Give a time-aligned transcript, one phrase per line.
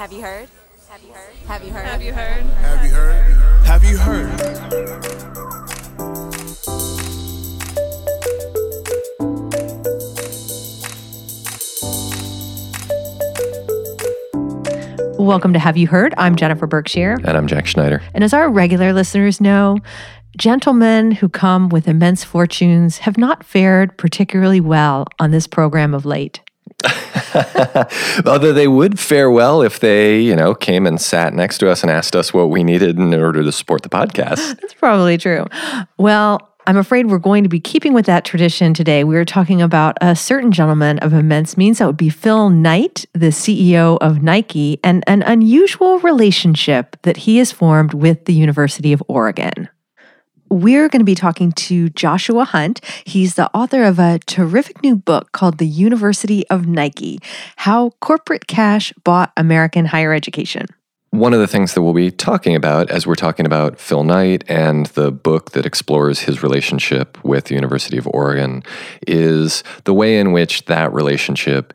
[0.00, 0.48] Have you heard?
[0.88, 1.34] Have you heard?
[1.46, 1.84] Have you heard?
[1.84, 2.42] Have you heard?
[2.46, 3.26] Have you heard?
[3.66, 4.30] Have you heard?
[15.18, 16.14] Welcome to Have You Heard?
[16.16, 17.18] I'm Jennifer Berkshire.
[17.22, 18.00] And I'm Jack Schneider.
[18.14, 19.76] And as our regular listeners know,
[20.38, 26.06] gentlemen who come with immense fortunes have not fared particularly well on this program of
[26.06, 26.40] late.
[28.26, 31.82] Although they would fare well if they, you know, came and sat next to us
[31.82, 34.36] and asked us what we needed in order to support the podcast.
[34.60, 35.46] That's probably true.
[35.98, 39.02] Well, I'm afraid we're going to be keeping with that tradition today.
[39.02, 41.78] We are talking about a certain gentleman of immense means.
[41.78, 47.38] That would be Phil Knight, the CEO of Nike, and an unusual relationship that he
[47.38, 49.68] has formed with the University of Oregon.
[50.52, 52.80] We're going to be talking to Joshua Hunt.
[53.04, 57.20] He's the author of a terrific new book called The University of Nike
[57.54, 60.66] How Corporate Cash Bought American Higher Education.
[61.10, 64.42] One of the things that we'll be talking about as we're talking about Phil Knight
[64.48, 68.64] and the book that explores his relationship with the University of Oregon
[69.06, 71.72] is the way in which that relationship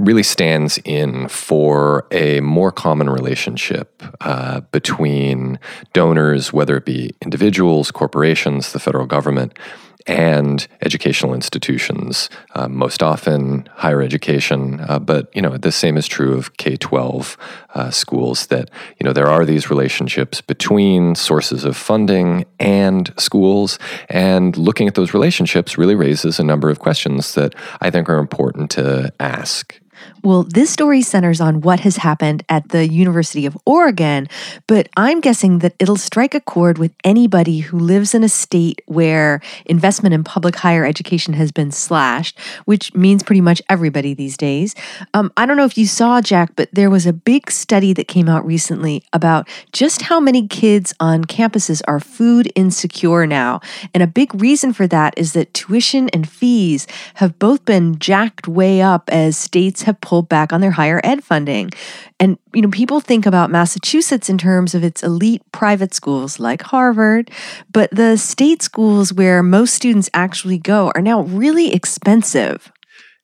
[0.00, 5.58] really stands in for a more common relationship uh, between
[5.92, 9.58] donors, whether it be individuals, corporations, the federal government,
[10.06, 14.80] and educational institutions, uh, most often higher education.
[14.80, 17.36] Uh, but you know, the same is true of K twelve
[17.74, 18.46] uh, schools.
[18.46, 23.78] That you know there are these relationships between sources of funding and schools,
[24.08, 28.18] and looking at those relationships really raises a number of questions that I think are
[28.18, 29.79] important to ask.
[30.22, 34.28] Well, this story centers on what has happened at the University of Oregon,
[34.66, 38.82] but I'm guessing that it'll strike a chord with anybody who lives in a state
[38.86, 44.36] where investment in public higher education has been slashed, which means pretty much everybody these
[44.36, 44.74] days.
[45.14, 48.08] Um, I don't know if you saw, Jack, but there was a big study that
[48.08, 53.60] came out recently about just how many kids on campuses are food insecure now.
[53.94, 58.46] And a big reason for that is that tuition and fees have both been jacked
[58.46, 61.70] way up as states have pulled back on their higher ed funding.
[62.18, 66.62] And you know, people think about Massachusetts in terms of its elite private schools like
[66.62, 67.30] Harvard,
[67.72, 72.70] but the state schools where most students actually go are now really expensive.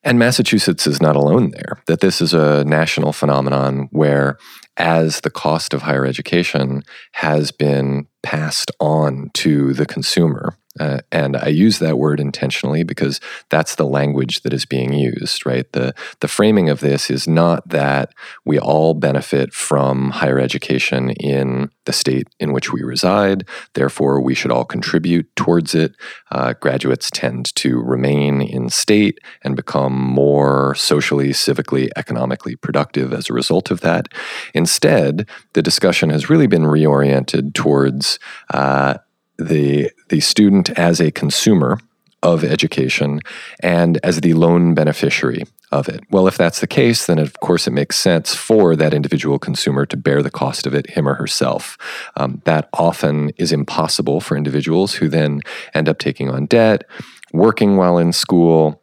[0.02, 4.38] And Massachusetts is not alone there, that this is a national phenomenon where,
[4.76, 11.36] as the cost of higher education has been passed on to the consumer, uh, and
[11.36, 13.20] I use that word intentionally because
[13.50, 15.70] that's the language that is being used, right?
[15.72, 18.12] The, the framing of this is not that
[18.44, 24.34] we all benefit from higher education in the state in which we reside, therefore, we
[24.34, 25.94] should all contribute towards it.
[26.30, 33.30] Uh, graduates tend to remain in state and become more socially, civically, economically productive as
[33.30, 34.08] a result of that.
[34.54, 38.18] Instead, the discussion has really been reoriented towards
[38.52, 38.98] uh,
[39.38, 41.78] the the student as a consumer
[42.22, 43.20] of education
[43.60, 46.00] and as the lone beneficiary of it.
[46.10, 49.84] Well, if that's the case, then of course it makes sense for that individual consumer
[49.86, 51.76] to bear the cost of it, him or herself.
[52.16, 55.40] Um, that often is impossible for individuals who then
[55.74, 56.84] end up taking on debt,
[57.32, 58.80] working while in school,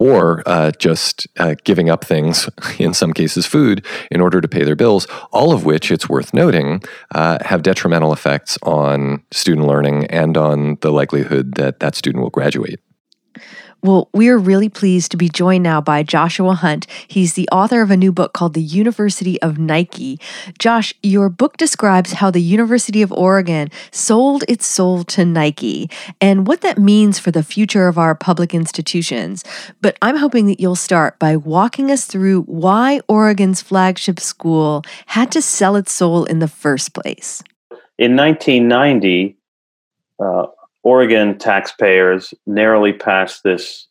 [0.00, 4.64] or uh, just uh, giving up things, in some cases food, in order to pay
[4.64, 6.82] their bills, all of which, it's worth noting,
[7.14, 12.30] uh, have detrimental effects on student learning and on the likelihood that that student will
[12.30, 12.80] graduate.
[13.82, 16.86] Well, we're really pleased to be joined now by Joshua Hunt.
[17.08, 20.20] He's the author of a new book called The University of Nike.
[20.58, 25.88] Josh, your book describes how the University of Oregon sold its soul to Nike
[26.20, 29.44] and what that means for the future of our public institutions.
[29.80, 35.32] But I'm hoping that you'll start by walking us through why Oregon's flagship school had
[35.32, 37.42] to sell its soul in the first place.
[37.96, 39.38] In 1990,
[40.22, 40.46] uh,
[40.82, 43.86] Oregon taxpayers narrowly passed this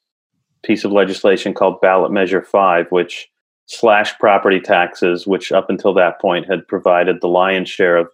[0.64, 3.28] piece of legislation called Ballot Measure 5, which
[3.68, 8.08] slashed property taxes, which up until that point had provided the lion's share of,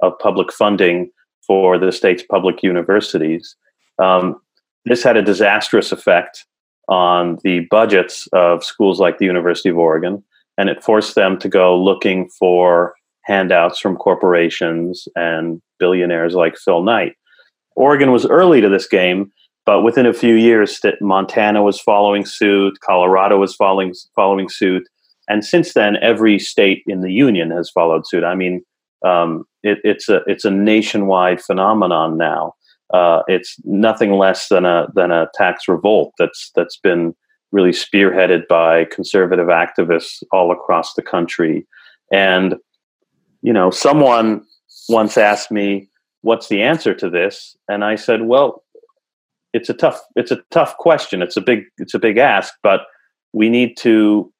[0.00, 1.10] of public funding
[1.46, 3.56] for the state's public universities.
[3.98, 4.40] Um,
[4.84, 6.44] this had a disastrous effect
[6.88, 10.22] on the budgets of schools like the University of Oregon,
[10.58, 16.82] and it forced them to go looking for handouts from corporations and billionaires like Phil
[16.82, 17.14] Knight.
[17.78, 19.30] Oregon was early to this game,
[19.64, 24.84] but within a few years, Montana was following suit, Colorado was following following suit,
[25.28, 28.24] and since then, every state in the union has followed suit.
[28.24, 28.62] I mean,
[29.04, 32.54] um, it, it's a it's a nationwide phenomenon now.
[32.92, 37.14] Uh, it's nothing less than a than a tax revolt that's that's been
[37.52, 41.66] really spearheaded by conservative activists all across the country.
[42.12, 42.56] And,
[43.42, 44.42] you know, someone
[44.88, 45.88] once asked me,
[46.22, 47.56] what's the answer to this?
[47.68, 48.62] And I said, well,
[49.52, 51.22] it's a tough, it's a tough question.
[51.22, 52.82] It's a big, it's a big ask, but
[53.32, 54.32] we need to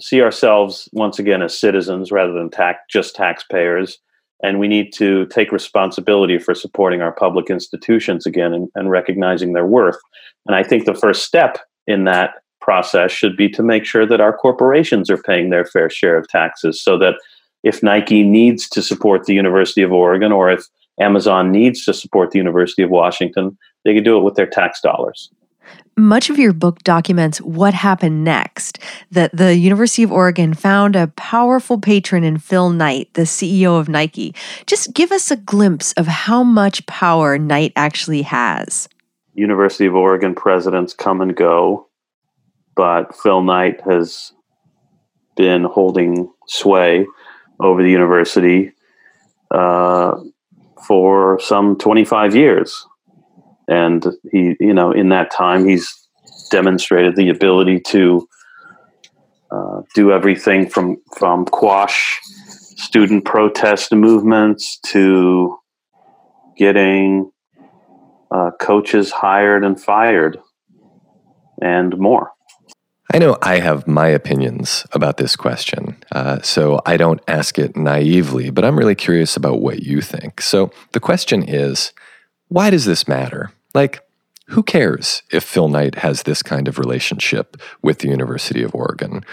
[0.00, 3.98] see ourselves once again as citizens rather than tax, just taxpayers.
[4.42, 9.54] And we need to take responsibility for supporting our public institutions again and, and recognizing
[9.54, 9.98] their worth.
[10.46, 14.20] And I think the first step in that process should be to make sure that
[14.20, 17.14] our corporations are paying their fair share of taxes so that
[17.62, 20.66] if Nike needs to support the University of Oregon or if
[21.00, 24.80] Amazon needs to support the University of Washington, they can do it with their tax
[24.80, 25.30] dollars.
[25.96, 28.78] Much of your book documents what happened next.
[29.10, 33.88] That the University of Oregon found a powerful patron in Phil Knight, the CEO of
[33.88, 34.34] Nike.
[34.66, 38.88] Just give us a glimpse of how much power Knight actually has.
[39.34, 41.88] University of Oregon presidents come and go,
[42.74, 44.32] but Phil Knight has
[45.36, 47.06] been holding sway
[47.60, 48.72] over the university
[49.50, 50.18] uh,
[50.86, 52.86] for some 25 years.
[53.68, 55.92] And he, you know, in that time, he's
[56.50, 58.26] demonstrated the ability to
[59.50, 62.20] uh, do everything from from quash
[62.76, 65.56] student protest movements to
[66.56, 67.30] getting
[68.30, 70.38] uh, coaches hired and fired
[71.60, 72.30] and more.
[73.12, 77.76] I know I have my opinions about this question, uh, so I don't ask it
[77.76, 80.40] naively, but I'm really curious about what you think.
[80.40, 81.92] So the question is
[82.48, 83.52] why does this matter?
[83.74, 84.00] Like,
[84.48, 89.24] who cares if Phil Knight has this kind of relationship with the University of Oregon?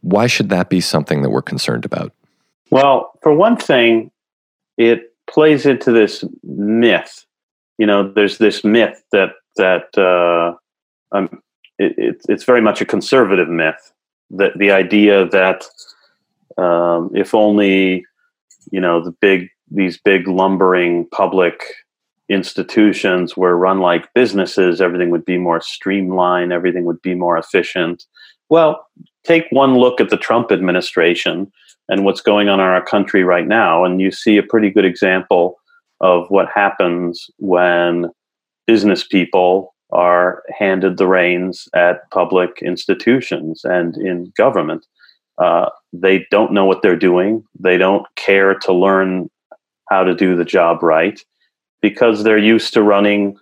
[0.00, 2.12] Why should that be something that we're concerned about?
[2.70, 4.12] Well, for one thing,
[4.78, 7.26] it plays into this myth.
[7.78, 10.54] You know, there's this myth that that uh,
[11.16, 11.42] um,
[11.80, 13.92] it, it, it's very much a conservative myth.
[14.30, 15.64] That the idea that
[16.56, 18.04] um, if only
[18.70, 21.62] you know the big these big lumbering public
[22.28, 28.04] institutions were run like businesses, everything would be more streamlined, everything would be more efficient.
[28.50, 28.86] Well,
[29.24, 31.50] take one look at the Trump administration
[31.88, 34.84] and what's going on in our country right now, and you see a pretty good
[34.84, 35.56] example
[36.00, 38.10] of what happens when
[38.66, 44.86] business people are handed the reins at public institutions and in government.
[45.38, 47.44] Uh, they don't know what they're doing.
[47.58, 49.30] They don't care to learn
[49.88, 51.20] how to do the job right
[51.80, 53.36] because they're used to running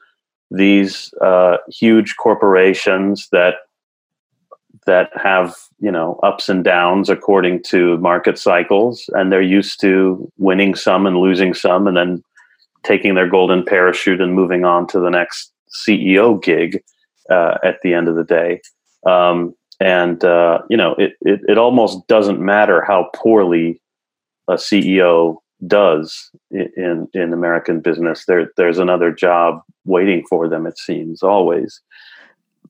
[0.50, 3.56] these uh, huge corporations that
[4.86, 10.30] that have you know ups and downs according to market cycles and they're used to
[10.38, 12.22] winning some and losing some and then
[12.84, 16.82] taking their golden parachute and moving on to the next ceo gig
[17.30, 18.60] uh, at the end of the day
[19.06, 23.80] um, and uh, you know it, it, it almost doesn't matter how poorly
[24.48, 25.36] a ceo
[25.66, 28.24] does in in American business.
[28.26, 30.66] There there's another job waiting for them.
[30.66, 31.80] It seems always.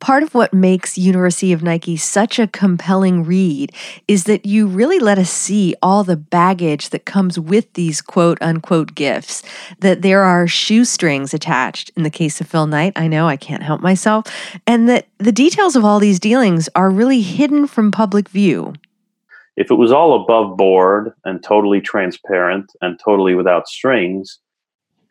[0.01, 3.73] Part of what makes University of Nike such a compelling read
[4.07, 8.39] is that you really let us see all the baggage that comes with these quote
[8.41, 9.43] unquote gifts.
[9.81, 12.93] That there are shoestrings attached in the case of Phil Knight.
[12.97, 14.25] I know I can't help myself.
[14.67, 18.75] And that the details of all these dealings are really hidden from public view.
[19.57, 24.39] If it was all above board and totally transparent and totally without strings,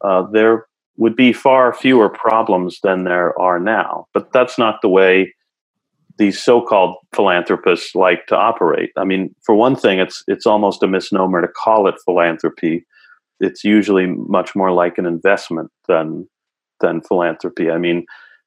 [0.02, 4.08] uh, there would be far fewer problems than there are now.
[4.14, 5.34] But that's not the way
[6.18, 8.92] these so-called philanthropists like to operate.
[8.98, 12.86] I mean, for one thing, it's it's almost a misnomer to call it philanthropy.
[13.40, 16.28] It's usually much more like an investment than
[16.82, 17.70] than philanthropy.
[17.70, 18.06] I mean,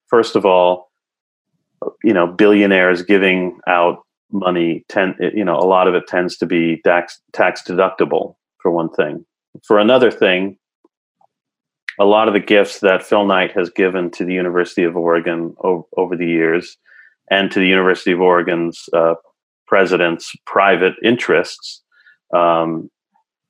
[0.09, 0.91] first of all,
[2.03, 3.99] you know, billionaires giving out
[4.33, 8.71] money tend you know a lot of it tends to be tax tax deductible for
[8.71, 9.25] one thing
[9.65, 10.57] for another thing
[12.01, 15.55] a lot of the gifts that phil knight has given to the university of oregon
[15.97, 16.77] over the years
[17.31, 19.15] and to the university of oregon's uh,
[19.67, 21.83] president's private interests
[22.35, 22.91] um,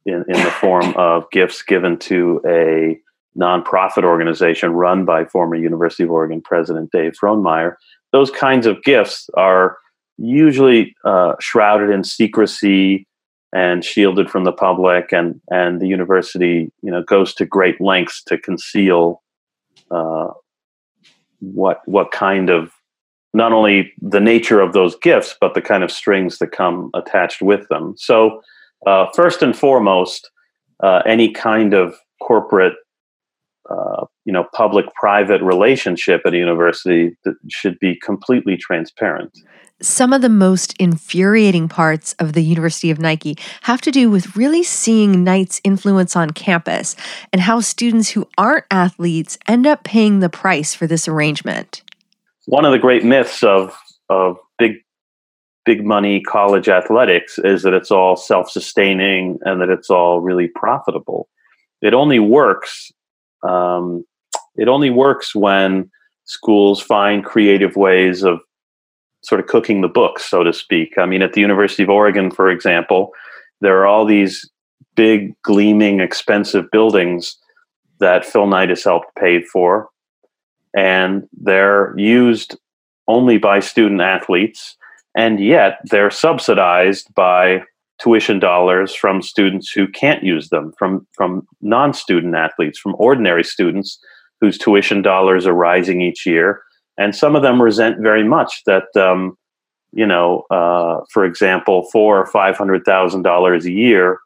[0.04, 2.99] in, in the form of gifts given to a
[3.38, 7.76] nonprofit organization run by former university of oregon president dave frohnmayer
[8.12, 9.78] those kinds of gifts are
[10.19, 13.07] usually uh, shrouded in secrecy
[13.52, 18.23] and shielded from the public, and and the university you know goes to great lengths
[18.25, 19.23] to conceal
[19.90, 20.28] uh,
[21.40, 22.73] what what kind of
[23.33, 27.40] not only the nature of those gifts, but the kind of strings that come attached
[27.40, 27.95] with them.
[27.97, 28.42] So,
[28.87, 30.30] uh, first and foremost,
[30.83, 32.75] uh, any kind of corporate
[33.71, 37.16] uh, you know public private relationship at a university
[37.49, 39.33] should be completely transparent
[39.83, 44.37] some of the most infuriating parts of the University of Nike have to do with
[44.37, 46.97] really seeing Knight's influence on campus
[47.33, 51.83] and how students who aren't athletes end up paying the price for this arrangement.
[52.47, 53.77] One of the great myths of,
[54.09, 54.77] of big
[55.67, 61.29] big money college athletics is that it's all self-sustaining and that it's all really profitable.
[61.83, 62.91] It only works.
[63.47, 64.05] Um,
[64.57, 65.91] it only works when
[66.25, 68.41] schools find creative ways of
[69.23, 70.97] sort of cooking the books, so to speak.
[70.99, 73.12] I mean, at the University of Oregon, for example,
[73.61, 74.49] there are all these
[74.97, 77.37] big, gleaming, expensive buildings
[78.00, 79.89] that Phil Knight has helped pay for,
[80.77, 82.57] and they're used
[83.09, 84.77] only by student athletes,
[85.15, 87.62] and yet they're subsidized by
[88.00, 93.99] tuition dollars from students who can't use them, from from non-student athletes, from ordinary students
[94.41, 96.62] whose tuition dollars are rising each year
[97.00, 99.37] and some of them resent very much that um,
[99.92, 104.19] you know, uh, for example, four or five hundred thousand dollars a year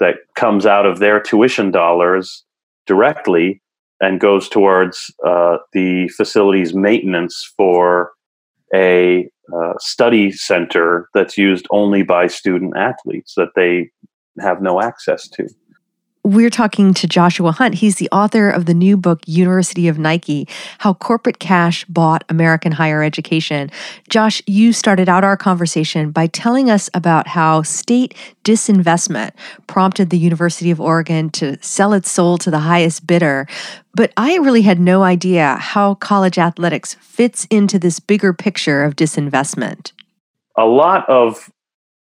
[0.00, 2.44] that comes out of their tuition dollars
[2.86, 3.62] directly
[4.00, 8.12] and goes towards uh, the facility's maintenance for
[8.74, 13.88] a uh, study center that's used only by student athletes that they
[14.40, 15.48] have no access to.
[16.26, 17.76] We're talking to Joshua Hunt.
[17.76, 22.72] He's the author of the new book, University of Nike How Corporate Cash Bought American
[22.72, 23.70] Higher Education.
[24.08, 29.34] Josh, you started out our conversation by telling us about how state disinvestment
[29.68, 33.46] prompted the University of Oregon to sell its soul to the highest bidder.
[33.94, 38.96] But I really had no idea how college athletics fits into this bigger picture of
[38.96, 39.92] disinvestment.
[40.56, 41.52] A lot of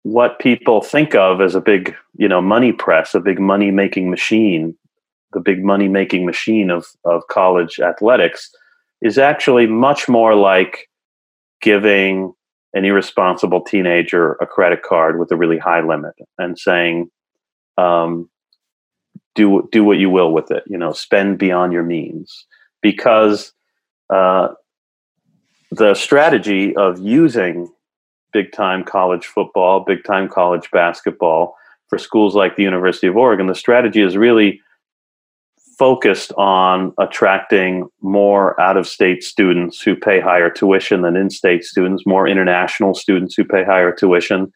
[0.02, 4.11] what people think of as a big, you know, money press, a big money making
[4.11, 4.75] machine,
[5.33, 8.50] the big money making machine of, of college athletics
[9.02, 10.88] is actually much more like
[11.61, 12.33] giving
[12.73, 17.11] an irresponsible teenager a credit card with a really high limit and saying,
[17.76, 18.28] um,
[19.35, 20.64] do do what you will with it.
[20.66, 22.47] You know, spend beyond your means
[22.83, 23.52] because
[24.11, 24.49] uh,
[25.71, 27.73] the strategy of using
[28.32, 31.56] big time college football, big time college basketball
[31.88, 34.60] for schools like the University of Oregon, the strategy is really
[35.78, 41.64] focused on attracting more out of state students who pay higher tuition than in state
[41.64, 44.52] students, more international students who pay higher tuition.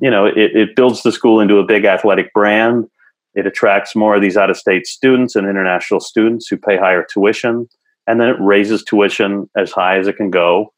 [0.00, 2.86] You know, it, it builds the school into a big athletic brand.
[3.34, 7.04] It attracts more of these out of state students and international students who pay higher
[7.04, 7.68] tuition.
[8.06, 10.72] And then it raises tuition as high as it can go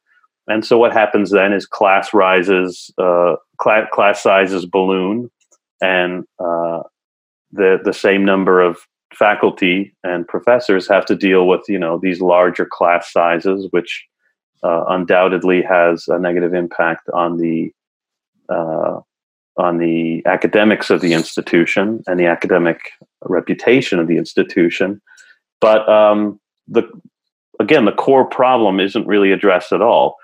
[0.47, 5.31] and so what happens then is class rises, uh, class, class sizes balloon,
[5.81, 6.83] and uh,
[7.53, 8.79] the the same number of
[9.15, 14.05] faculty and professors have to deal with you know these larger class sizes, which
[14.63, 17.73] uh, undoubtedly has a negative impact on the
[18.51, 19.01] uh,
[19.57, 22.91] on the academics of the institution and the academic
[23.23, 25.01] reputation of the institution.
[25.63, 26.83] But um, the
[27.61, 30.17] again, the core problem isn't really addressed at all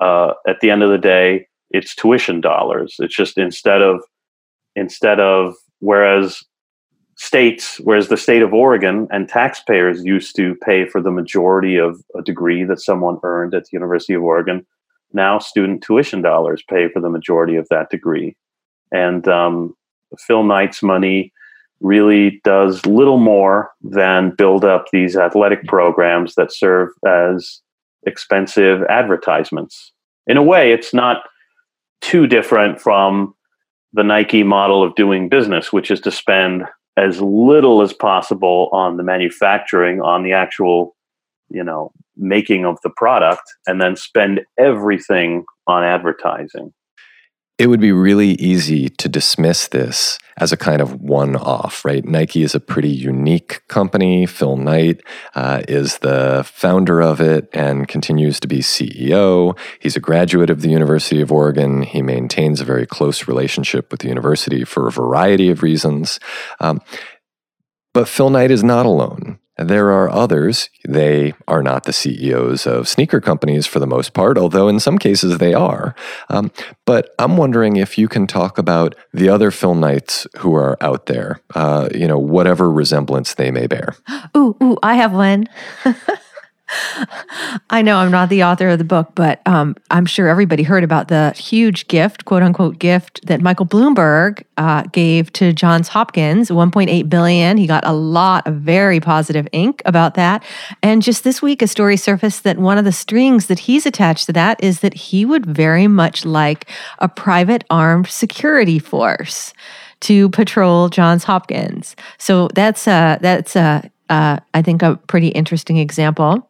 [0.00, 2.96] uh, at the end of the day, it's tuition dollars.
[2.98, 4.00] It's just instead of
[4.76, 6.42] instead of whereas
[7.16, 12.00] states, whereas the state of Oregon and taxpayers used to pay for the majority of
[12.16, 14.66] a degree that someone earned at the University of Oregon,
[15.12, 18.36] now student tuition dollars pay for the majority of that degree.
[18.90, 19.76] And um,
[20.18, 21.32] Phil Knight's money
[21.80, 27.60] really does little more than build up these athletic programs that serve as
[28.06, 29.92] expensive advertisements.
[30.26, 31.22] In a way, it's not
[32.00, 33.34] too different from
[33.92, 36.64] the Nike model of doing business, which is to spend
[36.96, 40.94] as little as possible on the manufacturing, on the actual,
[41.48, 46.72] you know, making of the product, and then spend everything on advertising.
[47.56, 52.04] It would be really easy to dismiss this as a kind of one off, right?
[52.04, 54.26] Nike is a pretty unique company.
[54.26, 55.02] Phil Knight
[55.36, 59.56] uh, is the founder of it and continues to be CEO.
[59.78, 61.82] He's a graduate of the University of Oregon.
[61.82, 66.18] He maintains a very close relationship with the university for a variety of reasons.
[66.58, 66.80] Um,
[67.92, 69.38] but Phil Knight is not alone.
[69.56, 70.68] There are others.
[70.86, 74.98] They are not the CEOs of sneaker companies for the most part, although in some
[74.98, 75.94] cases they are.
[76.28, 76.50] Um,
[76.84, 81.06] but I'm wondering if you can talk about the other Phil Knights who are out
[81.06, 83.94] there, uh, you know, whatever resemblance they may bear.
[84.36, 85.46] Ooh, ooh, I have one.
[87.70, 90.84] I know I'm not the author of the book, but um, I'm sure everybody heard
[90.84, 96.50] about the huge gift, quote unquote, gift that Michael Bloomberg uh, gave to Johns Hopkins,
[96.50, 97.56] 1.8 billion.
[97.56, 100.44] He got a lot of very positive ink about that.
[100.82, 104.26] And just this week, a story surfaced that one of the strings that he's attached
[104.26, 109.52] to that is that he would very much like a private armed security force
[110.00, 111.96] to patrol Johns Hopkins.
[112.18, 116.48] So that's a that's a uh, I think a pretty interesting example.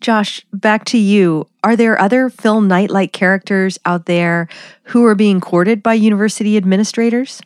[0.00, 1.46] Josh, back to you.
[1.64, 4.48] Are there other Phil Knight like characters out there
[4.84, 7.40] who are being courted by university administrators?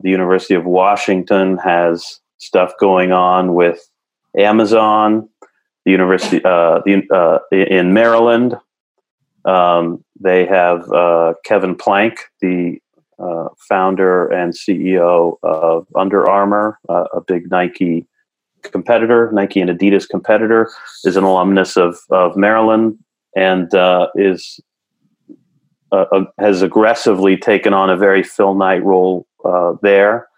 [0.00, 3.88] The University of Washington has stuff going on with
[4.36, 5.28] Amazon.
[5.84, 8.56] The University uh, the, uh, in Maryland,
[9.44, 12.78] um, they have uh, Kevin Plank, the
[13.18, 18.06] uh, founder and CEO of Under Armour, uh, a big Nike
[18.62, 20.70] competitor, Nike and Adidas competitor,
[21.04, 22.98] is an alumnus of, of Maryland
[23.34, 24.60] and uh, is
[25.92, 30.28] uh, uh, has aggressively taken on a very Phil Knight role uh, there.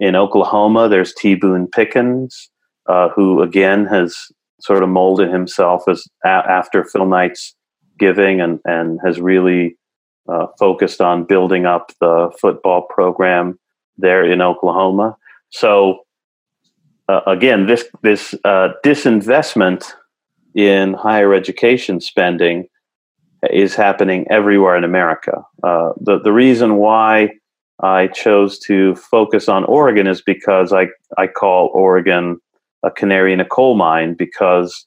[0.00, 1.34] In Oklahoma, there's T.
[1.34, 2.50] Boone Pickens,
[2.86, 4.16] uh, who again has
[4.60, 7.54] sort of molded himself as a- after Phil Knight's
[7.98, 9.76] giving and, and has really
[10.28, 13.58] uh, focused on building up the football program
[13.98, 15.16] there in Oklahoma.
[15.50, 16.00] So
[17.12, 19.92] uh, again, this this uh, disinvestment
[20.54, 22.66] in higher education spending
[23.50, 25.44] is happening everywhere in America.
[25.62, 27.30] Uh, the the reason why
[27.82, 30.86] I chose to focus on Oregon is because I
[31.18, 32.40] I call Oregon
[32.82, 34.86] a canary in a coal mine because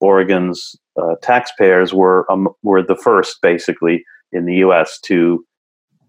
[0.00, 4.02] Oregon's uh, taxpayers were um, were the first basically
[4.32, 4.98] in the U.S.
[5.00, 5.44] to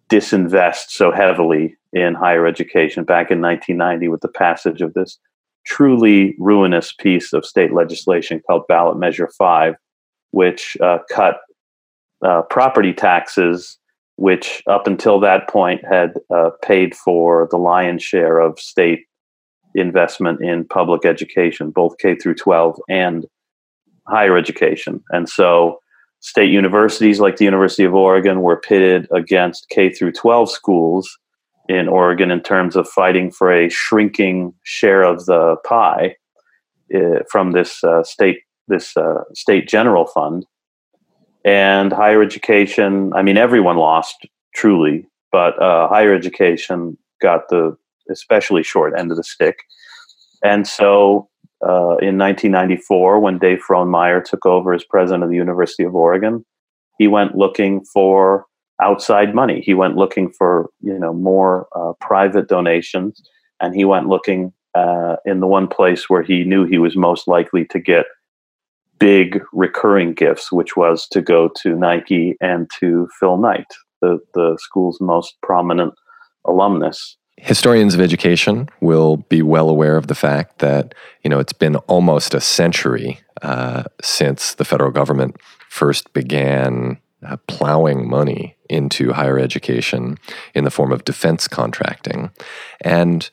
[0.09, 5.19] disinvest so heavily in higher education back in 1990 with the passage of this
[5.67, 9.75] truly ruinous piece of state legislation called Ballot Measure 5,
[10.31, 11.39] which uh, cut
[12.25, 13.77] uh, property taxes,
[14.15, 19.01] which up until that point had uh, paid for the lion's share of state
[19.75, 23.25] investment in public education, both K through 12 and
[24.07, 25.03] higher education.
[25.12, 25.79] And so
[26.21, 31.17] state universities like the University of Oregon were pitted against K through 12 schools
[31.67, 36.15] in Oregon in terms of fighting for a shrinking share of the pie
[36.96, 40.46] uh, from this uh, state this uh, state general fund
[41.46, 43.13] and higher education.
[43.13, 47.77] I mean, everyone lost truly, but uh, higher education got the
[48.09, 49.59] especially short end of the stick.
[50.44, 51.29] And so,
[51.63, 56.46] uh, in 1994, when Dave Frohnmayer took over as president of the University of Oregon,
[56.98, 58.46] he went looking for
[58.81, 59.61] outside money.
[59.61, 63.22] He went looking for you know more uh, private donations,
[63.59, 67.27] and he went looking uh, in the one place where he knew he was most
[67.27, 68.05] likely to get
[69.00, 73.68] big recurring gifts, which was to go to Nike and to Phil Knight,
[74.01, 75.94] the the school's most prominent
[76.46, 77.18] alumnus.
[77.40, 81.75] Historians of education will be well aware of the fact that you know it's been
[81.87, 85.37] almost a century uh, since the federal government
[85.70, 86.98] first began
[87.48, 90.18] plowing money into higher education
[90.53, 92.32] in the form of defense contracting.
[92.82, 93.30] And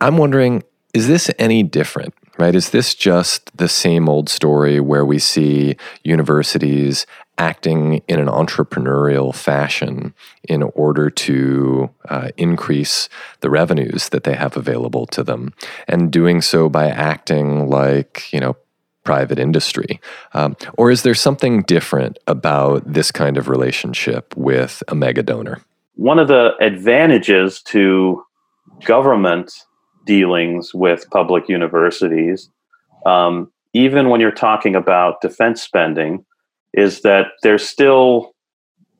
[0.00, 2.14] I'm wondering is this any different?
[2.38, 2.54] Right?
[2.54, 7.06] Is this just the same old story where we see universities
[7.36, 13.08] acting in an entrepreneurial fashion in order to uh, increase
[13.40, 15.52] the revenues that they have available to them,
[15.86, 18.56] and doing so by acting like, you know,
[19.10, 20.00] private industry?
[20.34, 25.60] Um, or is there something different about this kind of relationship with a mega donor?
[25.96, 28.22] One of the advantages to
[28.84, 29.52] government
[30.06, 32.48] dealings with public universities,
[33.04, 36.24] um, even when you're talking about defense spending,
[36.72, 38.32] is that there's still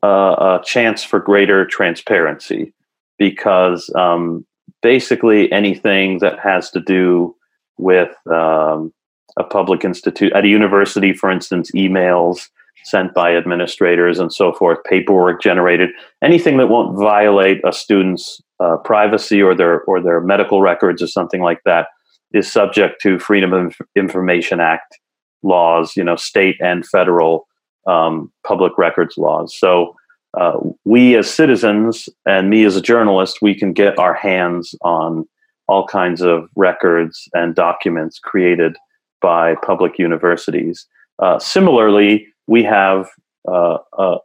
[0.03, 2.73] uh, a chance for greater transparency
[3.17, 4.45] because um,
[4.81, 7.33] basically anything that has to do
[7.77, 8.91] with um,
[9.37, 12.49] a public institute at a university, for instance, emails
[12.83, 15.89] sent by administrators and so forth, paperwork generated,
[16.23, 21.07] anything that won't violate a student's uh, privacy or their or their medical records or
[21.07, 21.87] something like that
[22.33, 24.97] is subject to Freedom of Information Act
[25.43, 27.47] laws, you know, state and federal
[27.87, 29.55] um, public records laws.
[29.57, 29.95] So
[30.39, 35.27] uh, we as citizens and me as a journalist, we can get our hands on
[35.67, 38.77] all kinds of records and documents created
[39.21, 40.87] by public universities.
[41.19, 43.09] Uh, similarly, we have
[43.47, 44.17] uh, uh,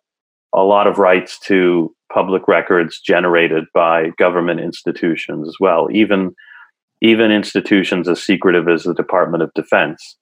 [0.53, 6.35] a lot of rights to public records generated by government institutions as well, even
[7.03, 10.17] even institutions as secretive as the Department of Defense.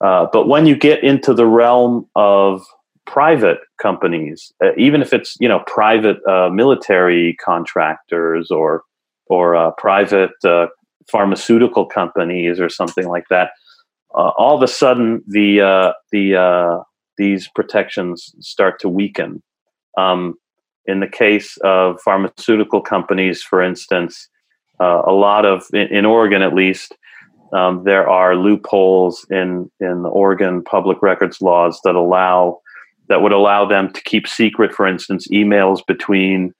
[0.00, 2.64] Uh, but when you get into the realm of
[3.06, 8.82] private companies, uh, even if it's you know private uh, military contractors or
[9.26, 10.30] or uh, private
[11.10, 13.50] pharmaceutical companies or something like that,
[14.14, 16.82] uh, all of a sudden the uh, the uh,
[17.16, 19.42] these protections start to weaken.
[19.96, 20.34] Um,
[20.86, 24.28] in the case of pharmaceutical companies, for instance,
[24.80, 26.94] uh, a lot of in, in Oregon at least,
[27.52, 32.60] um, there are loopholes in in the Oregon public records laws that allow
[33.08, 36.54] that would allow them to keep secret, for instance, emails between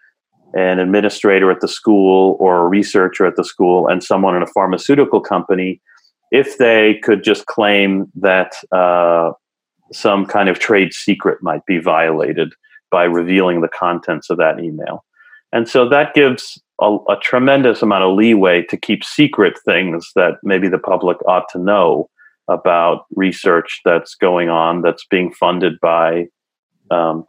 [0.54, 4.46] an administrator at the school or a researcher at the school and someone in a
[4.46, 5.80] pharmaceutical company
[6.30, 9.32] if they could just claim that uh,
[9.92, 12.52] some kind of trade secret might be violated
[12.90, 15.04] by revealing the contents of that email.
[15.52, 20.34] And so that gives a, a, tremendous amount of leeway to keep secret things that
[20.42, 22.08] maybe the public ought to know
[22.48, 26.26] about research that's going on that's being funded by
[26.90, 27.24] um,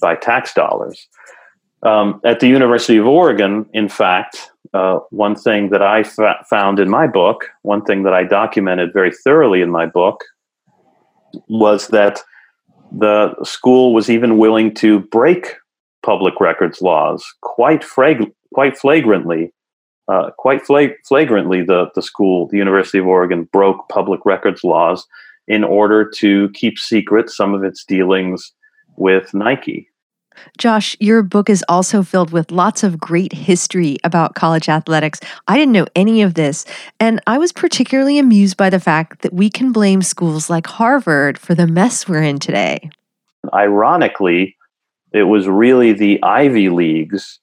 [0.00, 1.06] by tax dollars.
[1.82, 6.78] Um, at the University of Oregon, in fact, uh, one thing that I fa- found
[6.78, 10.24] in my book, one thing that I documented very thoroughly in my book,
[11.48, 12.20] was that
[12.90, 15.54] the school was even willing to break
[16.02, 19.52] public records laws quite frag- quite flagrantly.
[20.08, 25.06] Uh, quite flag- flagrantly, the, the school, the University of Oregon, broke public records laws
[25.46, 28.52] in order to keep secret some of its dealings
[28.96, 29.88] with Nike.
[30.58, 35.20] Josh, your book is also filled with lots of great history about college athletics.
[35.48, 36.64] I didn't know any of this,
[37.00, 41.38] and I was particularly amused by the fact that we can blame schools like Harvard
[41.38, 42.90] for the mess we're in today.
[43.52, 44.56] Ironically,
[45.12, 47.38] it was really the Ivy Leagues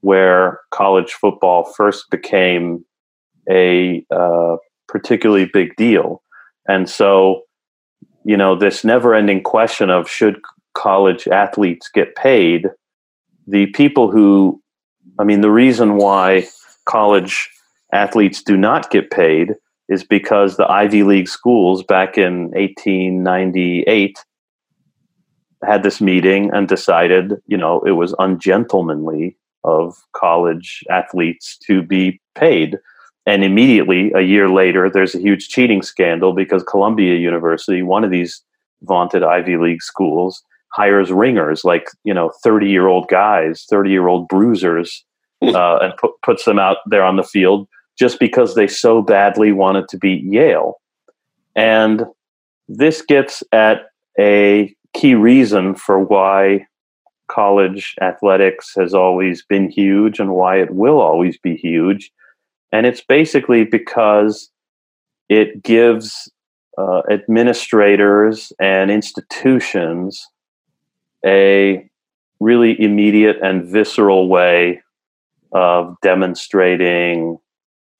[0.00, 2.84] where college football first became
[3.48, 4.56] a uh,
[4.88, 6.22] particularly big deal.
[6.68, 7.42] And so,
[8.24, 10.40] you know, this never ending question of should
[10.74, 12.68] college athletes get paid,
[13.46, 14.60] the people who,
[15.18, 16.46] I mean, the reason why
[16.86, 17.50] college
[17.92, 19.54] athletes do not get paid
[19.88, 24.18] is because the Ivy League schools back in 1898
[25.64, 32.20] had this meeting and decided, you know, it was ungentlemanly of college athletes to be
[32.34, 32.78] paid.
[33.26, 38.10] And immediately, a year later, there's a huge cheating scandal because Columbia University, one of
[38.10, 38.42] these
[38.82, 44.08] vaunted Ivy League schools, hires ringers like you know 30 year old guys 30 year
[44.08, 45.04] old bruisers
[45.42, 45.54] hmm.
[45.54, 49.52] uh, and put, puts them out there on the field just because they so badly
[49.52, 50.80] wanted to beat yale
[51.54, 52.04] and
[52.68, 53.82] this gets at
[54.18, 56.66] a key reason for why
[57.28, 62.10] college athletics has always been huge and why it will always be huge
[62.72, 64.50] and it's basically because
[65.28, 66.30] it gives
[66.78, 70.26] uh, administrators and institutions
[71.24, 71.88] a
[72.40, 74.82] really immediate and visceral way
[75.52, 77.38] of demonstrating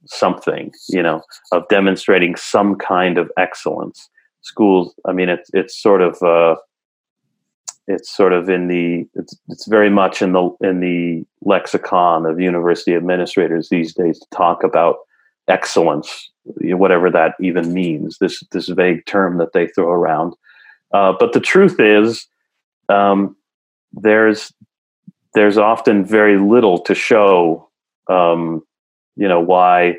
[0.07, 4.09] something, you know, of demonstrating some kind of excellence.
[4.43, 6.57] Schools, I mean, it's it's sort of uh,
[7.87, 12.41] it's sort of in the it's it's very much in the in the lexicon of
[12.41, 14.97] university administrators these days to talk about
[15.49, 18.19] excellence, whatever that even means.
[18.19, 20.35] This this vague term that they throw around.
[20.93, 22.27] Uh, but the truth is,
[22.93, 23.37] um,
[23.93, 24.53] there's
[25.35, 27.69] there's often very little to show,
[28.11, 28.63] um,
[29.17, 29.97] you know, why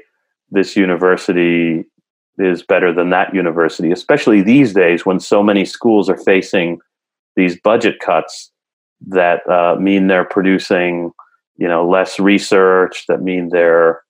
[0.51, 1.85] this university
[2.37, 6.79] is better than that university, especially these days when so many schools are facing
[7.35, 8.51] these budget cuts
[9.07, 11.11] that uh, mean they're producing,
[11.57, 14.01] you know, less research, that mean they're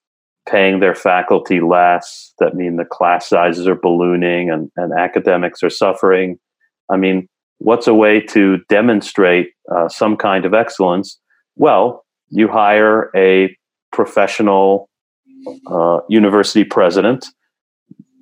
[0.48, 5.70] paying their faculty less, that mean the class sizes are ballooning and, and academics are
[5.70, 6.38] suffering.
[6.90, 7.30] I mean,
[7.64, 11.20] what's a way to demonstrate uh, some kind of excellence?
[11.56, 13.56] Well, you hire a
[13.92, 14.90] professional
[15.68, 17.28] uh, university president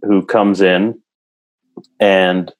[0.03, 0.99] who comes in
[1.99, 2.51] and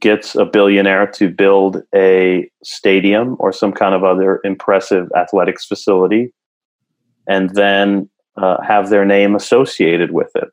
[0.00, 6.32] gets a billionaire to build a stadium or some kind of other impressive athletics facility
[7.28, 10.48] and then uh, have their name associated with it.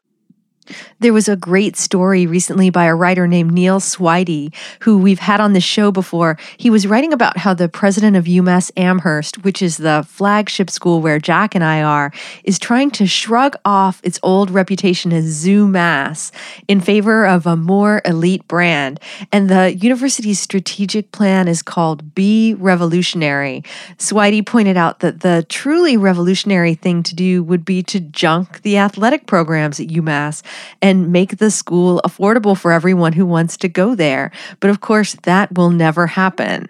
[1.00, 5.42] There was a great story recently by a writer named Neil Swidey, who we've had
[5.42, 6.38] on the show before.
[6.58, 11.02] He was writing about how the president of UMass Amherst, which is the flagship school
[11.02, 12.12] where Jack and I are,
[12.44, 16.32] is trying to shrug off its old reputation as ZooMass
[16.68, 19.00] in favor of a more elite brand.
[19.32, 23.64] And the university's strategic plan is called Be Revolutionary.
[23.98, 28.78] Swidey pointed out that the truly revolutionary thing to do would be to junk the
[28.78, 30.44] athletic programs at UMass
[30.82, 34.32] and make the school affordable for everyone who wants to go there.
[34.60, 36.68] But of course, that will never happen.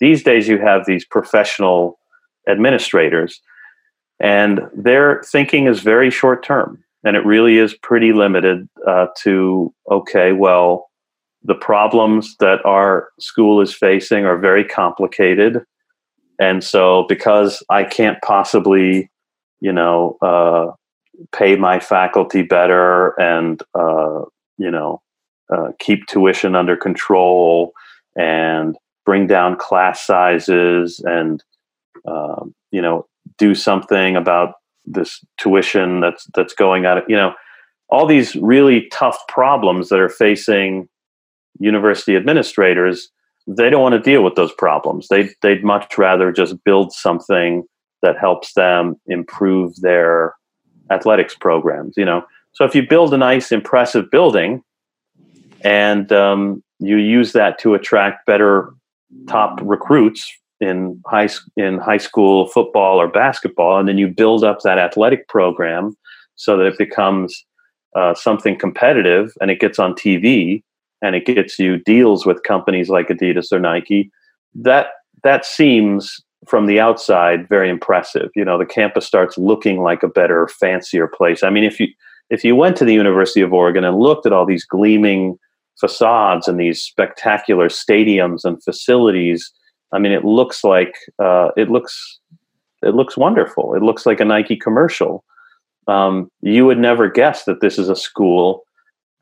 [0.00, 1.98] These days, you have these professional
[2.48, 3.40] administrators,
[4.20, 6.82] and their thinking is very short term.
[7.04, 10.90] And it really is pretty limited uh, to, okay, well,
[11.44, 15.62] the problems that our school is facing are very complicated.
[16.40, 19.08] And so, because I can't possibly,
[19.60, 20.72] you know, uh,
[21.32, 24.22] pay my faculty better and, uh,
[24.58, 25.02] you know,
[25.54, 27.72] uh, keep tuition under control
[28.16, 31.42] and bring down class sizes and,
[32.06, 33.06] um, you know,
[33.38, 37.02] do something about this tuition that's that's going out.
[37.08, 37.34] You know,
[37.88, 40.88] all these really tough problems that are facing
[41.58, 43.08] university administrators,
[43.46, 45.08] they don't want to deal with those problems.
[45.08, 47.64] They they'd much rather just build something
[48.02, 50.34] that helps them improve their
[50.90, 51.94] athletics programs.
[51.96, 54.62] You know, so if you build a nice, impressive building,
[55.62, 58.72] and um, you use that to attract better
[59.28, 64.60] top recruits in high in high school football or basketball, and then you build up
[64.60, 65.96] that athletic program
[66.36, 67.44] so that it becomes
[67.94, 70.62] uh, something competitive and it gets on TV
[71.02, 74.10] and it gets you deals with companies like Adidas or Nike,
[74.54, 74.88] that
[75.22, 78.30] that seems from the outside very impressive.
[78.34, 81.42] You know, the campus starts looking like a better, fancier place.
[81.42, 81.88] I mean, if you
[82.30, 85.38] if you went to the University of Oregon and looked at all these gleaming
[85.78, 89.52] facades and these spectacular stadiums and facilities,
[89.92, 92.18] I mean, it looks like uh, it looks
[92.82, 93.74] it looks wonderful.
[93.74, 95.24] It looks like a Nike commercial.
[95.88, 98.64] Um, you would never guess that this is a school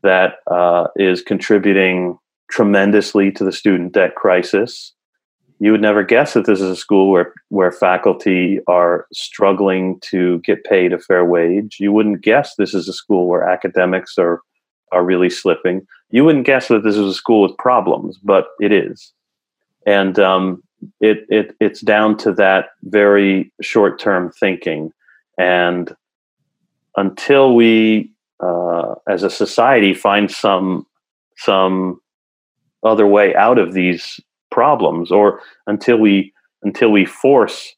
[0.03, 2.19] that uh, is contributing
[2.51, 4.94] tremendously to the student debt crisis.
[5.65, 10.41] You would never guess that this is a school where, where faculty are struggling to
[10.41, 11.79] get paid a fair wage.
[11.81, 14.43] You wouldn't guess this is a school where academics are,
[14.93, 15.87] are really slipping.
[16.11, 19.15] You wouldn't guess that this is a school with problems, but it is.
[19.87, 20.63] And um,
[21.01, 24.93] it, it, it's down to that very short term thinking.
[25.39, 25.97] And
[26.95, 30.87] until we uh, as a society find some
[31.39, 32.03] some
[32.83, 34.21] other way out of these
[34.55, 37.75] problems or until we until we force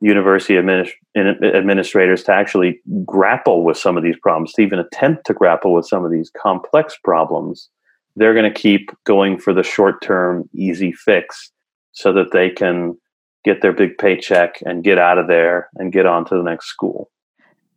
[0.00, 5.34] university administ- administrators to actually grapple with some of these problems to even attempt to
[5.34, 7.68] grapple with some of these complex problems
[8.14, 11.50] they're going to keep going for the short term easy fix
[11.92, 12.96] so that they can
[13.44, 16.66] get their big paycheck and get out of there and get on to the next
[16.66, 17.10] school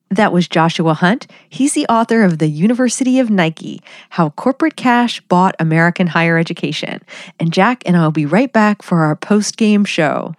[0.10, 1.28] that was Joshua Hunt.
[1.50, 7.02] He's the author of The University of Nike How Corporate Cash Bought American Higher Education.
[7.40, 10.36] And Jack and I'll be right back for our post game show.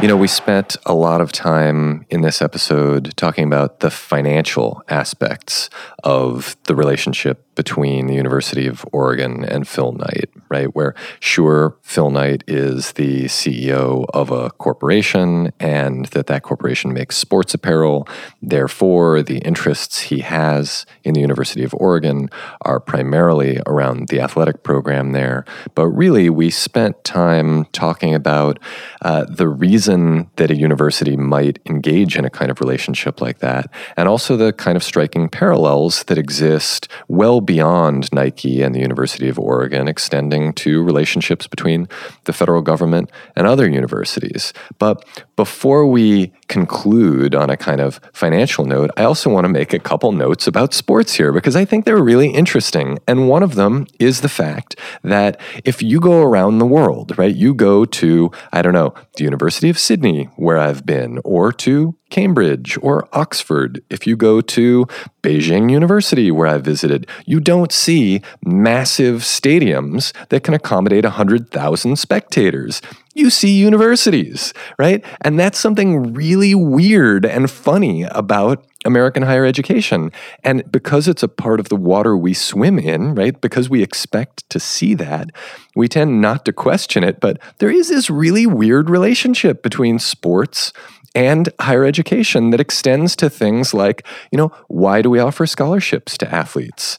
[0.00, 4.80] You know, we spent a lot of time in this episode talking about the financial
[4.88, 5.70] aspects
[6.04, 10.72] of the relationship between the University of Oregon and Phil Knight, right?
[10.76, 17.16] Where, sure, Phil Knight is the CEO of a corporation and that that corporation makes
[17.16, 18.06] sports apparel.
[18.40, 22.30] Therefore, the interests he has in the University of Oregon
[22.62, 25.44] are primarily around the athletic program there.
[25.74, 28.60] But really, we spent time talking about
[29.02, 33.68] uh, the reason that a university might engage in a kind of relationship like that,
[33.96, 39.26] and also the kind of striking parallels that exist well beyond Nike and the University
[39.26, 41.88] of Oregon, extending to relationships between
[42.24, 44.52] the federal government and other universities.
[44.78, 45.02] But
[45.34, 49.78] before we conclude on a kind of financial note, I also want to make a
[49.78, 52.98] couple notes about sports here because I think they're really interesting.
[53.08, 57.34] And one of them is the fact that if you go around the world, right,
[57.34, 61.94] you go to, I don't know, the University of Sydney, where I've been, or to
[62.10, 63.82] Cambridge or Oxford.
[63.90, 64.86] If you go to
[65.22, 72.80] Beijing University, where I visited, you don't see massive stadiums that can accommodate 100,000 spectators.
[73.14, 75.04] You see universities, right?
[75.22, 80.12] And that's something really weird and funny about American higher education.
[80.44, 83.38] And because it's a part of the water we swim in, right?
[83.40, 85.30] Because we expect to see that,
[85.74, 87.20] we tend not to question it.
[87.20, 90.72] But there is this really weird relationship between sports
[91.14, 96.16] and higher education that extends to things like, you know, why do we offer scholarships
[96.18, 96.98] to athletes?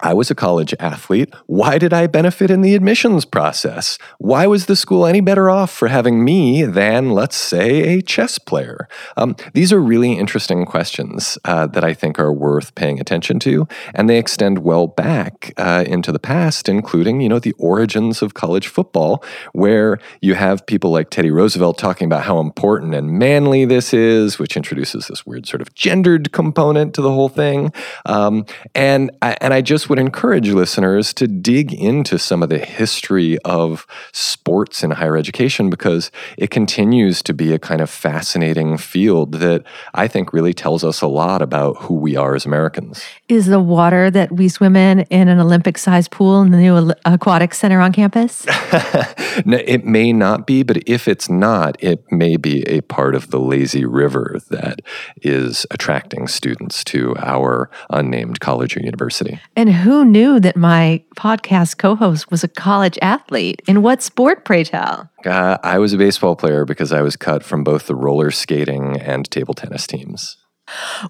[0.00, 1.32] I was a college athlete.
[1.46, 3.98] Why did I benefit in the admissions process?
[4.18, 8.38] Why was the school any better off for having me than, let's say, a chess
[8.38, 8.88] player?
[9.16, 13.66] Um, these are really interesting questions uh, that I think are worth paying attention to,
[13.94, 18.34] and they extend well back uh, into the past, including, you know, the origins of
[18.34, 23.64] college football, where you have people like Teddy Roosevelt talking about how important and manly
[23.64, 27.72] this is, which introduces this weird sort of gendered component to the whole thing.
[28.04, 32.58] Um, and I, and I just would encourage listeners to dig into some of the
[32.58, 38.76] history of sports in higher education because it continues to be a kind of fascinating
[38.78, 43.02] field that I think really tells us a lot about who we are as Americans.
[43.28, 46.92] Is the water that we swim in in an Olympic sized pool in the new
[47.04, 48.46] aquatic center on campus?
[49.44, 53.30] no, it may not be, but if it's not, it may be a part of
[53.30, 54.80] the lazy river that
[55.22, 59.40] is attracting students to our unnamed college or university.
[59.54, 63.62] And who knew that my podcast co host was a college athlete?
[63.68, 65.10] In what sport, pray tell?
[65.24, 69.00] Uh, I was a baseball player because I was cut from both the roller skating
[69.00, 70.36] and table tennis teams.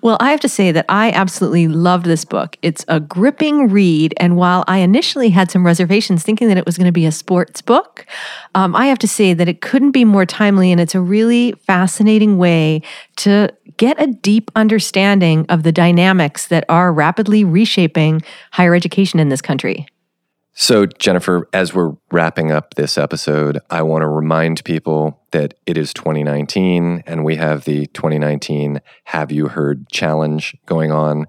[0.03, 2.57] Well, I have to say that I absolutely loved this book.
[2.63, 4.15] It's a gripping read.
[4.19, 7.13] And while I initially had some reservations thinking that it was going to be a
[7.13, 8.07] sports book,
[8.55, 10.71] um, I have to say that it couldn't be more timely.
[10.71, 12.83] And it's a really fascinating way
[13.17, 19.31] to get a deep understanding of the dynamics that are rapidly reshaping higher education in
[19.31, 19.87] this country.
[20.59, 25.77] So, Jennifer, as we're wrapping up this episode, I want to remind people that it
[25.77, 31.27] is 2019 and we have the 2019 Have You Heard Challenge going on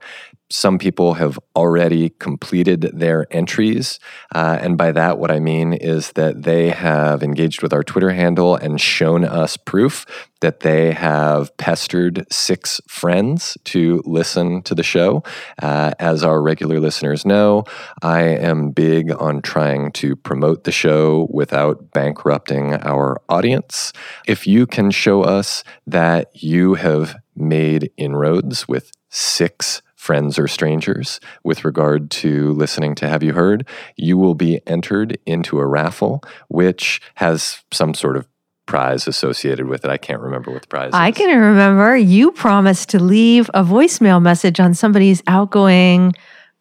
[0.50, 4.00] some people have already completed their entries.
[4.34, 8.12] Uh, and by that, what I mean is that they have engaged with our Twitter
[8.12, 10.06] handle and shown us proof
[10.42, 15.24] that they have pestered six friends to listen to the show.
[15.62, 17.64] Uh, as our regular listeners know,
[18.02, 23.94] I am big on trying to promote the show without bankrupting our audience.
[24.28, 31.20] If you can show us that you have made inroads with six friends or strangers
[31.44, 33.68] with regard to listening to Have You Heard,
[33.98, 38.26] you will be entered into a raffle which has some sort of
[38.68, 39.92] prize associated with it.
[39.92, 40.94] I can't remember what the prize is.
[40.94, 41.18] I is.
[41.18, 46.14] can remember you promised to leave a voicemail message on somebody's outgoing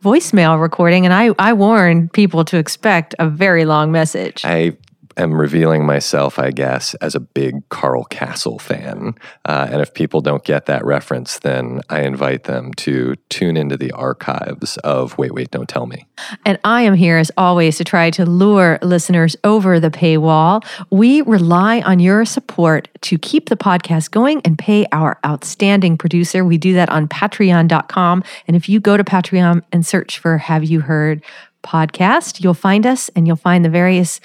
[0.03, 4.45] voicemail recording, and I, I warned people to expect a very long message.
[4.45, 4.77] I
[5.17, 9.15] am revealing myself, I guess, as a big Carl Kasell fan.
[9.45, 13.77] Uh, and if people don't get that reference, then I invite them to tune into
[13.77, 16.07] the archives of Wait, Wait, Don't Tell Me.
[16.45, 20.65] And I am here, as always, to try to lure listeners over the paywall.
[20.91, 26.45] We rely on your support to keep the podcast going and pay our outstanding producer.
[26.45, 28.23] We do that on patreon.com.
[28.47, 31.23] And if you go to Patreon and search for Have You Heard
[31.63, 34.21] podcast, you'll find us and you'll find the various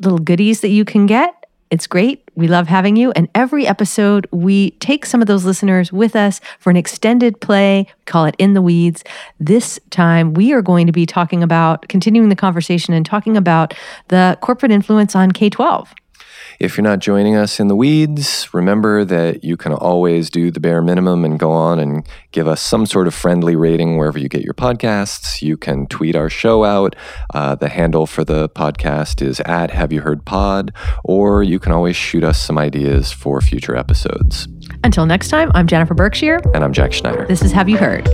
[0.00, 1.46] little goodies that you can get.
[1.70, 2.22] It's great.
[2.36, 3.10] We love having you.
[3.12, 7.86] And every episode, we take some of those listeners with us for an extended play.
[7.88, 9.02] We call it In the Weeds.
[9.40, 13.74] This time, we are going to be talking about continuing the conversation and talking about
[14.08, 15.92] the corporate influence on K 12.
[16.58, 20.58] If you're not joining us in the weeds, remember that you can always do the
[20.58, 24.28] bare minimum and go on and give us some sort of friendly rating wherever you
[24.30, 25.42] get your podcasts.
[25.42, 26.96] You can tweet our show out.
[27.34, 30.72] Uh, the handle for the podcast is at Have You Heard Pod,
[31.04, 34.48] or you can always shoot us some ideas for future episodes.
[34.82, 36.40] Until next time, I'm Jennifer Berkshire.
[36.54, 37.26] And I'm Jack Schneider.
[37.26, 38.08] This is Have You Heard?